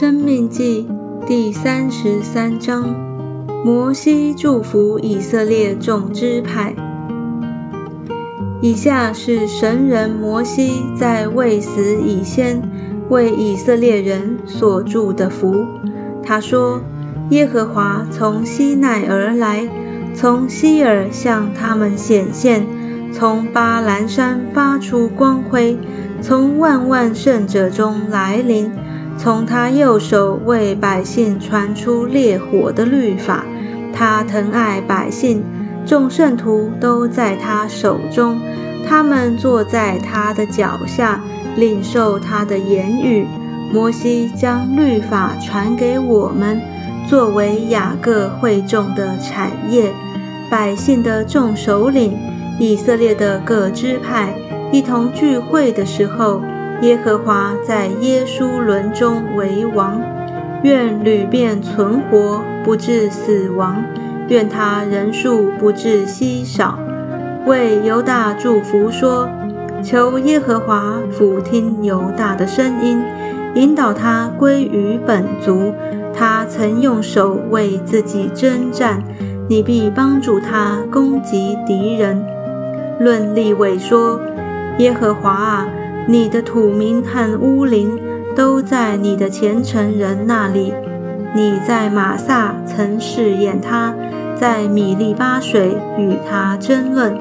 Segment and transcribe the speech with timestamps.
[0.00, 0.86] 生命记
[1.26, 2.94] 第三十三章：
[3.64, 6.72] 摩西祝福以色列众支派。
[8.62, 12.62] 以下是神人摩西在未死以先
[13.08, 15.66] 为以色列人所祝的福。
[16.22, 16.80] 他说
[17.30, 19.68] ：“耶和华从西奈而来，
[20.14, 22.64] 从西尔向他们显现，
[23.10, 25.76] 从巴兰山发出光辉，
[26.22, 28.70] 从万万圣者中来临。”
[29.18, 33.44] 从他右手为百姓传出烈火的律法，
[33.92, 35.42] 他疼爱百姓，
[35.84, 38.40] 众圣徒都在他手中，
[38.88, 41.20] 他们坐在他的脚下，
[41.56, 43.26] 领受他的言语。
[43.72, 46.60] 摩西将律法传给我们，
[47.08, 49.92] 作为雅各会众的产业。
[50.48, 52.16] 百姓的众首领，
[52.60, 54.32] 以色列的各支派
[54.70, 56.40] 一同聚会的时候。
[56.82, 60.00] 耶和华在耶稣伦中为王，
[60.62, 63.82] 愿吕便存活，不致死亡；
[64.28, 66.78] 愿他人数不致稀少。
[67.46, 69.28] 为犹大祝福说：
[69.82, 73.02] 求耶和华俯听犹大的声音，
[73.54, 75.74] 引导他归于本族。
[76.14, 79.02] 他曾用手为自己征战，
[79.48, 82.24] 你必帮助他攻击敌人。
[83.00, 84.20] 论立位说：
[84.78, 85.68] 耶和华啊！
[86.10, 88.00] 你的土民和乌灵
[88.34, 90.72] 都在你的虔诚人那里。
[91.34, 93.94] 你在马萨曾试验他，
[94.34, 97.14] 在米利巴水与他争论。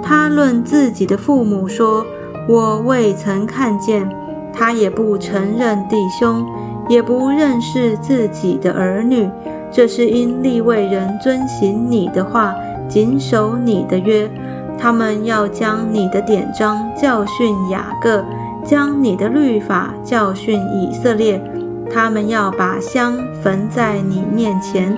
[0.00, 2.06] 他论自己的父母说
[2.48, 4.08] ：“我未曾看见。”
[4.54, 6.46] 他也不承认弟兄，
[6.88, 9.28] 也不认识自己的儿女。
[9.72, 12.54] 这是因立位人遵行你的话，
[12.88, 14.30] 谨守你的约。
[14.78, 18.24] 他们要将你的典章教训雅各，
[18.64, 21.42] 将你的律法教训以色列。
[21.90, 24.96] 他们要把香焚在你面前，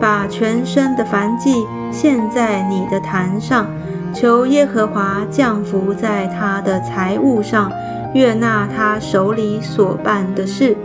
[0.00, 3.66] 把全身的燔祭献在你的坛上，
[4.14, 7.70] 求耶和华降福在他的财物上，
[8.14, 10.76] 悦纳他手里所办的事。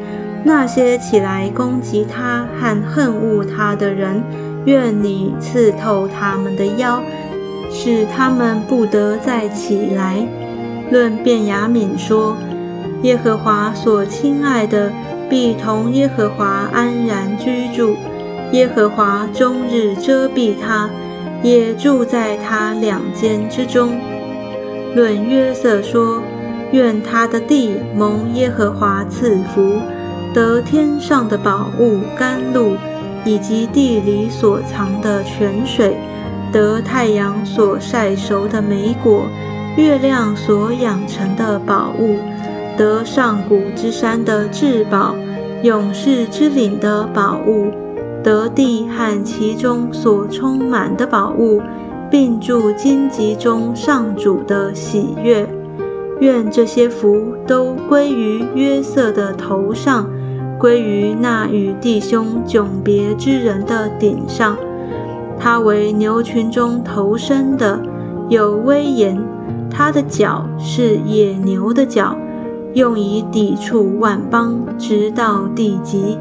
[0.44, 4.22] 那些起来攻击他和恨恶他的人，
[4.66, 7.02] 愿你刺透他们的腰。
[7.78, 10.26] 使他们不得再起来。
[10.90, 12.38] 论便雅悯说
[13.04, 14.90] ：“耶和华所亲爱的，
[15.30, 17.98] 必同耶和华安然居住。
[18.54, 20.90] 耶和华终日遮蔽他，
[21.44, 23.92] 也住在他两间之中。”
[24.96, 26.22] 论约瑟说
[26.72, 29.82] ：“愿他的地蒙耶和华赐福，
[30.34, 32.78] 得天上的宝物甘露，
[33.26, 35.98] 以及地里所藏的泉水。”
[36.56, 39.24] 得太阳所晒熟的美果，
[39.76, 42.16] 月亮所养成的宝物，
[42.78, 45.14] 得上古之山的至宝，
[45.64, 47.68] 勇士之岭的宝物，
[48.24, 51.62] 得地和其中所充满的宝物，
[52.10, 55.46] 并住荆棘中上主的喜悦。
[56.22, 60.10] 愿这些福都归于约瑟的头上，
[60.58, 64.56] 归于那与弟兄迥别之人的顶上。
[65.40, 67.82] 他为牛群中头生的，
[68.30, 69.18] 有威严。
[69.70, 72.16] 他的角是野牛的角，
[72.74, 76.18] 用以抵触万邦，直到地极。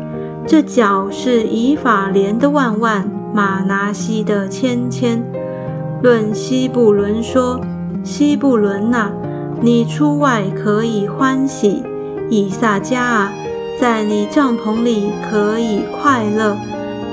[0.46, 5.22] 这角是以法莲的万万，马拿西的千千。
[6.02, 7.60] 论西布伦说：
[8.02, 9.10] 西布伦呐，
[9.60, 11.82] 你出外可以欢喜；
[12.28, 13.32] 以撒迦啊，
[13.80, 16.56] 在你帐篷里可以快乐。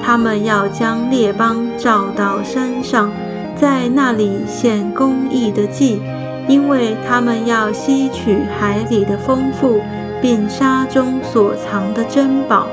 [0.04, 3.12] 他们要将列邦召到山上，
[3.56, 6.02] 在那里献公义的祭，
[6.48, 9.80] 因为他们要吸取海里的丰富，
[10.22, 12.68] 并沙中所藏的珍宝。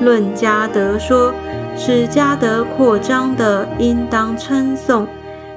[0.00, 1.32] 论加德说，
[1.76, 5.06] 使加德扩张的，应当称颂。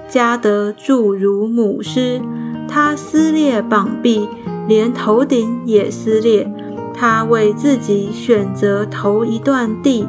[0.08, 2.22] 加德著如母狮，
[2.68, 4.28] 他撕裂膀臂，
[4.68, 6.52] 连头顶也撕裂。
[6.94, 10.08] 他为自己选择头一段地。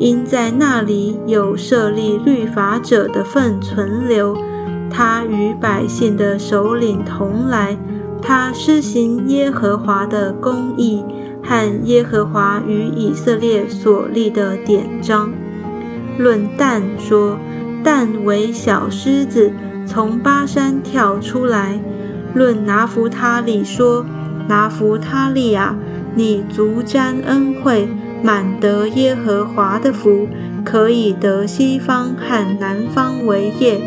[0.00, 4.36] 因在那里有设立律法者的份存留，
[4.90, 7.76] 他与百姓的首领同来，
[8.20, 11.04] 他施行耶和华的公义
[11.44, 15.32] 和耶和华与以色列所立的典章。
[16.18, 17.38] 论但说，
[17.84, 19.52] 但为小狮子，
[19.86, 21.80] 从巴山跳出来。
[22.34, 24.04] 论拿弗他利说，
[24.48, 25.76] 拿弗他利啊，
[26.14, 27.88] 你足沾恩惠。
[28.22, 30.26] 满得耶和华的福，
[30.64, 33.78] 可以得西方和南方为业。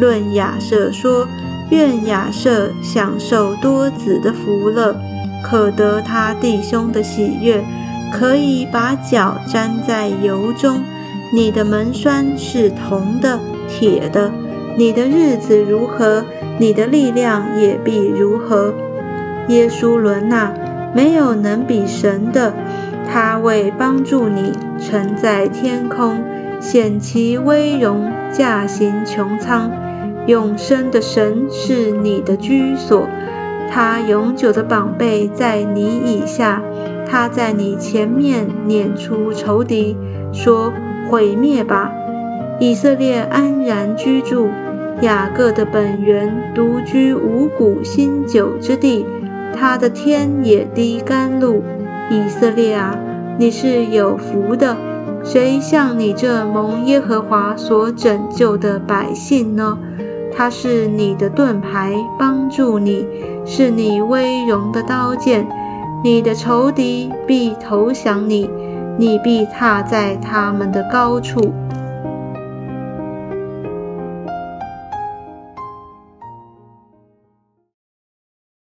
[0.00, 1.28] 论亚舍说：
[1.70, 4.96] 愿亚舍享受多子的福乐，
[5.44, 7.64] 可得他弟兄的喜悦，
[8.12, 10.82] 可以把脚沾在油中。
[11.32, 13.38] 你的门栓是铜的、
[13.68, 14.32] 铁的。
[14.76, 16.24] 你的日子如何，
[16.58, 18.74] 你的力量也必如何。
[19.46, 20.52] 耶稣伦呐，
[20.96, 22.54] 没有能比神的。
[23.06, 24.50] 他为帮助你，
[24.80, 26.24] 乘在天空，
[26.58, 29.70] 显其威荣，驾行穹苍。
[30.26, 33.06] 永生的神是你的居所，
[33.70, 36.62] 他永久的宝贝在你以下。
[37.08, 39.96] 他在你前面撵出仇敌，
[40.32, 40.72] 说
[41.08, 41.92] ：“毁灭吧！”
[42.58, 44.48] 以色列安然居住，
[45.02, 49.06] 雅各的本源独居五谷新酒之地。
[49.58, 51.62] 他的天也滴甘露。
[52.10, 52.96] 以色列啊，
[53.38, 54.76] 你是有福的。
[55.24, 59.76] 谁像你这蒙耶和华所拯救的百姓呢？
[60.36, 63.06] 他是你的盾牌，帮助你，
[63.44, 65.46] 是你威荣的刀剑。
[66.04, 68.48] 你的仇敌必投降你，
[68.98, 71.52] 你必踏在他们的高处。